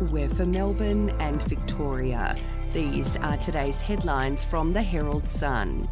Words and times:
We're 0.00 0.28
for 0.28 0.46
Melbourne 0.46 1.10
and 1.18 1.42
Victoria. 1.42 2.36
These 2.72 3.16
are 3.16 3.36
today's 3.36 3.80
headlines 3.80 4.44
from 4.44 4.72
the 4.72 4.80
Herald 4.80 5.26
Sun. 5.26 5.88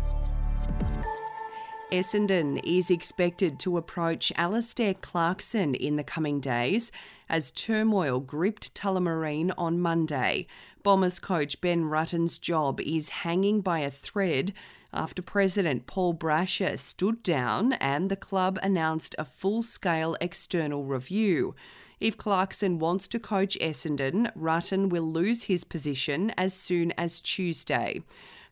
Essendon 1.91 2.61
is 2.63 2.89
expected 2.89 3.59
to 3.61 3.77
approach 3.77 4.33
Alastair 4.37 4.95
Clarkson 4.95 5.75
in 5.75 5.97
the 5.97 6.05
coming 6.05 6.39
days 6.39 6.93
as 7.29 7.51
turmoil 7.51 8.21
gripped 8.21 8.73
Tullamarine 8.75 9.53
on 9.59 9.81
Monday. 9.81 10.47
Bombers 10.85 11.19
coach 11.19 11.61
Ben 11.61 11.87
Rutten's 11.87 12.39
job 12.39 12.81
is 12.81 13.09
hanging 13.09 13.61
by 13.61 13.81
a 13.81 13.91
thread 13.91 14.53
after 14.93 15.21
President 15.21 15.89
Paul 15.89 16.15
Brasher 16.15 16.79
stood 16.79 17.25
down 17.25 17.73
and 17.75 18.09
the 18.09 18.17
club 18.17 18.57
announced 18.63 19.17
a 19.19 19.25
full 19.25 19.65
scale 19.65 20.17
external 20.21 20.85
review. 20.85 21.57
If 21.99 22.19
Clarkson 22.19 22.79
wants 22.79 23.09
to 23.09 23.19
coach 23.19 23.57
Essendon, 23.59 24.31
Rutten 24.37 24.91
will 24.91 25.11
lose 25.11 25.45
his 25.45 25.65
position 25.65 26.31
as 26.37 26.53
soon 26.53 26.93
as 26.99 27.23
Tuesday. 27.23 28.03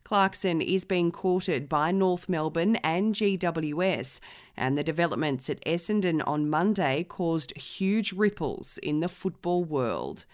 Clarkson 0.02 0.62
is 0.62 0.84
being 0.84 1.10
courted 1.10 1.68
by 1.68 1.90
North 1.90 2.28
Melbourne 2.28 2.76
and 2.76 3.14
GWS, 3.14 4.20
and 4.56 4.78
the 4.78 4.84
developments 4.84 5.50
at 5.50 5.64
Essendon 5.64 6.22
on 6.26 6.48
Monday 6.48 7.04
caused 7.04 7.56
huge 7.56 8.12
ripples 8.12 8.78
in 8.78 9.00
the 9.00 9.08
football 9.08 9.64
world. 9.64 10.24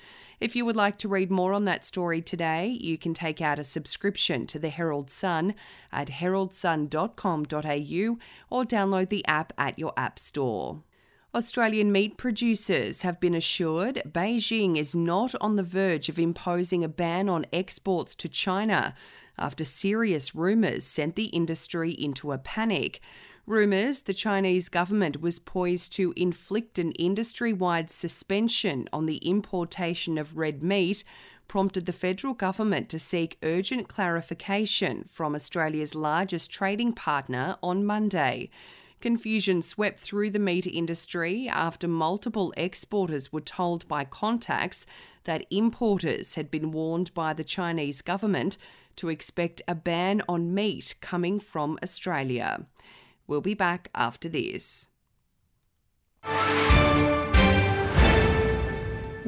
If 0.41 0.57
you 0.57 0.65
would 0.65 0.77
like 0.77 0.97
to 0.99 1.09
read 1.09 1.31
more 1.31 1.53
on 1.53 1.67
that 1.67 1.85
story 1.85 2.23
today, 2.23 2.79
you 2.81 2.97
can 2.97 3.13
take 3.13 3.41
out 3.41 3.59
a 3.59 3.65
subscription 3.65 4.47
to 4.49 4.59
the 4.59 4.71
Herald 4.71 5.11
Sun 5.11 5.55
at 5.93 6.09
heraldsun.com.au 6.09 8.19
or 8.51 8.65
download 8.65 9.09
the 9.09 9.27
app 9.27 9.53
at 9.59 9.79
your 9.79 9.93
app 9.97 10.19
store. 10.19 10.83
Australian 11.33 11.93
meat 11.93 12.17
producers 12.17 13.03
have 13.03 13.21
been 13.21 13.37
assured 13.37 14.03
Beijing 14.05 14.77
is 14.77 14.97
not 14.97 15.33
on 15.41 15.55
the 15.55 15.63
verge 15.63 16.09
of 16.09 16.19
imposing 16.19 16.83
a 16.83 16.89
ban 16.89 17.29
on 17.29 17.47
exports 17.53 18.17
to 18.17 18.29
China 18.29 18.97
after 19.39 19.65
serious 19.65 20.35
rumours 20.35 20.83
sent 20.83 21.15
the 21.15 21.27
industry 21.27 21.93
into 21.93 22.33
a 22.33 22.39
panic. 22.39 23.01
Rumours 23.47 24.03
the 24.03 24.13
Chinese 24.13 24.69
government 24.69 25.21
was 25.21 25.39
poised 25.39 25.93
to 25.93 26.13
inflict 26.17 26.81
an 26.81 26.91
industry 26.93 27.53
wide 27.53 27.91
suspension 27.91 28.89
on 28.93 29.07
the 29.07 29.19
importation 29.19 30.19
of 30.19 30.37
red 30.37 30.65
meat 30.65 31.05
prompted 31.47 31.87
the 31.87 31.93
federal 31.93 32.35
government 32.35 32.89
to 32.89 32.99
seek 32.99 33.39
urgent 33.45 33.87
clarification 33.87 35.05
from 35.09 35.37
Australia's 35.37 35.95
largest 35.95 36.51
trading 36.51 36.93
partner 36.93 37.57
on 37.63 37.85
Monday. 37.85 38.51
Confusion 39.01 39.63
swept 39.63 39.99
through 39.99 40.29
the 40.29 40.39
meat 40.39 40.67
industry 40.67 41.49
after 41.49 41.89
multiple 41.89 42.53
exporters 42.57 43.33
were 43.33 43.41
told 43.41 43.89
by 43.89 44.05
contacts 44.05 44.85
that 45.25 45.47
importers 45.51 46.35
had 46.35 46.51
been 46.51 46.71
warned 46.71 47.13
by 47.15 47.33
the 47.33 47.45
Chinese 47.45 48.03
government 48.03 48.59
to 48.97 49.09
expect 49.09 49.63
a 49.67 49.75
ban 49.75 50.21
on 50.29 50.53
meat 50.53 50.95
coming 51.01 51.41
from 51.41 51.79
Australia. 51.83 52.67
We'll 53.27 53.41
be 53.41 53.55
back 53.55 53.89
after 53.95 54.29
this. 54.29 54.89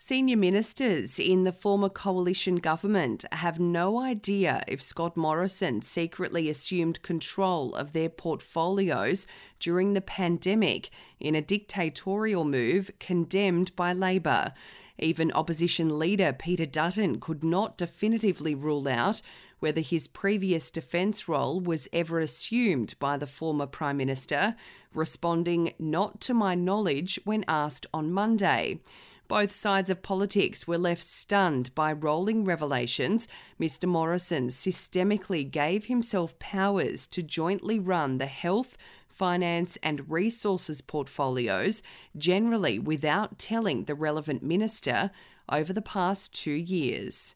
Senior 0.00 0.36
ministers 0.36 1.18
in 1.18 1.42
the 1.42 1.50
former 1.50 1.88
coalition 1.88 2.54
government 2.54 3.24
have 3.32 3.58
no 3.58 3.98
idea 3.98 4.62
if 4.68 4.80
Scott 4.80 5.16
Morrison 5.16 5.82
secretly 5.82 6.48
assumed 6.48 7.02
control 7.02 7.74
of 7.74 7.92
their 7.92 8.08
portfolios 8.08 9.26
during 9.58 9.94
the 9.94 10.00
pandemic 10.00 10.90
in 11.18 11.34
a 11.34 11.42
dictatorial 11.42 12.44
move 12.44 12.92
condemned 13.00 13.74
by 13.74 13.92
Labor. 13.92 14.52
Even 15.00 15.32
opposition 15.32 15.98
leader 15.98 16.32
Peter 16.32 16.66
Dutton 16.66 17.18
could 17.18 17.42
not 17.42 17.76
definitively 17.76 18.54
rule 18.54 18.86
out 18.86 19.20
whether 19.58 19.80
his 19.80 20.06
previous 20.06 20.70
defence 20.70 21.28
role 21.28 21.58
was 21.58 21.88
ever 21.92 22.20
assumed 22.20 22.94
by 23.00 23.16
the 23.16 23.26
former 23.26 23.66
Prime 23.66 23.96
Minister, 23.96 24.54
responding 24.94 25.72
not 25.80 26.20
to 26.20 26.34
my 26.34 26.54
knowledge 26.54 27.18
when 27.24 27.44
asked 27.48 27.86
on 27.92 28.12
Monday. 28.12 28.78
Both 29.28 29.54
sides 29.54 29.90
of 29.90 30.00
politics 30.00 30.66
were 30.66 30.78
left 30.78 31.04
stunned 31.04 31.74
by 31.74 31.92
rolling 31.92 32.44
revelations. 32.44 33.28
Mr. 33.60 33.86
Morrison 33.86 34.48
systemically 34.48 35.48
gave 35.48 35.84
himself 35.84 36.38
powers 36.38 37.06
to 37.08 37.22
jointly 37.22 37.78
run 37.78 38.16
the 38.16 38.26
health, 38.26 38.78
finance, 39.06 39.76
and 39.82 40.10
resources 40.10 40.80
portfolios, 40.80 41.82
generally 42.16 42.78
without 42.78 43.38
telling 43.38 43.84
the 43.84 43.94
relevant 43.94 44.42
minister, 44.42 45.10
over 45.50 45.74
the 45.74 45.82
past 45.82 46.32
two 46.32 46.52
years. 46.52 47.34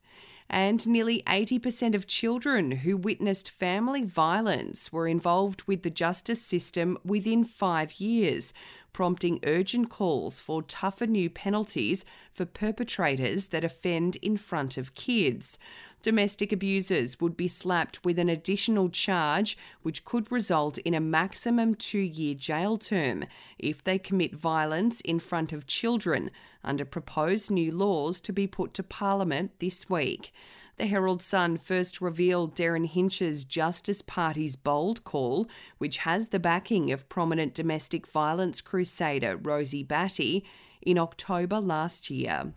And 0.49 0.87
nearly 0.87 1.23
80% 1.27 1.95
of 1.95 2.07
children 2.07 2.73
who 2.73 2.97
witnessed 2.97 3.51
family 3.51 4.05
violence 4.05 4.93
were 4.93 5.09
involved 5.09 5.63
with 5.67 5.83
the 5.83 5.91
justice 5.91 6.43
system 6.43 6.99
within 7.05 7.45
five 7.45 7.95
years 7.95 8.53
prompting 8.93 9.41
urgent 9.45 9.89
calls 9.89 10.41
for 10.41 10.63
tougher 10.63 11.07
new 11.07 11.31
penalties 11.31 12.05
for 12.33 12.45
perpetrators 12.45 13.49
that 13.49 13.65
offend 13.65 14.17
in 14.17 14.37
front 14.37 14.77
of 14.77 14.95
kids. 14.95 15.59
Domestic 16.03 16.51
abusers 16.51 17.21
would 17.21 17.37
be 17.37 17.47
slapped 17.47 18.05
with 18.05 18.19
an 18.19 18.29
additional 18.29 18.89
charge, 18.89 19.57
which 19.83 20.05
could 20.05 20.33
result 20.33 20.79
in 20.79 20.95
a 20.95 21.01
maximum 21.01 21.77
two 21.77 22.01
year 22.01 22.35
jail 22.35 22.77
term 22.77 23.25
if 23.59 23.85
they 23.85 23.99
commit 23.99 24.35
violence 24.35 25.01
in 25.03 25.21
front 25.21 25.53
of 25.53 25.67
children, 25.67 26.31
under 26.65 26.85
proposed 26.85 27.51
new 27.51 27.71
laws 27.71 28.21
to 28.21 28.33
be 28.33 28.47
put 28.49 28.75
to 28.75 28.83
Parliament 28.83 29.53
this 29.61 29.89
week. 29.89 30.33
The 30.79 30.87
Herald 30.87 31.23
Sun 31.23 31.59
first 31.59 32.01
revealed 32.01 32.57
Derryn 32.57 32.87
Hinch's 32.87 33.45
Justice 33.45 34.03
Party's 34.03 34.57
bold 34.57 35.05
call, 35.05 35.47
which 35.79 35.99
has 35.99 36.29
the 36.29 36.41
backing 36.41 36.91
of 36.91 37.09
prominent 37.09 37.53
domestic 37.53 38.07
violence 38.07 38.61
crusader 38.61 39.37
Rosie 39.37 39.83
Batty, 39.83 40.45
in 40.81 40.99
October 40.99 41.61
last 41.61 42.11
year. 42.11 42.53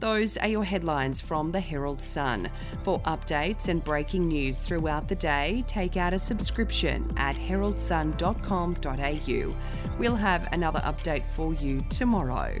Those 0.00 0.36
are 0.36 0.48
your 0.48 0.64
headlines 0.64 1.20
from 1.20 1.52
the 1.52 1.60
Herald 1.60 2.00
Sun. 2.00 2.50
For 2.82 3.00
updates 3.02 3.68
and 3.68 3.84
breaking 3.84 4.26
news 4.26 4.58
throughout 4.58 5.08
the 5.08 5.14
day, 5.14 5.64
take 5.66 5.96
out 5.96 6.12
a 6.12 6.18
subscription 6.18 7.10
at 7.16 7.36
heraldsun.com.au. 7.36 9.98
We'll 9.98 10.16
have 10.16 10.52
another 10.52 10.80
update 10.80 11.24
for 11.26 11.54
you 11.54 11.82
tomorrow. 11.88 12.60